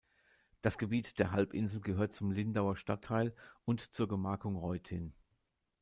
[0.63, 5.13] Das Gebiet der Halbinsel gehört zum Lindauer Stadtteil und zur Gemarkung Reutin.